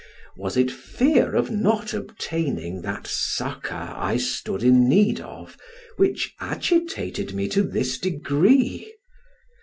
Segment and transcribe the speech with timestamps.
[0.35, 5.57] Was it fear of not obtaining that succor I stood in need of,
[5.97, 8.95] which agitated me to this degree?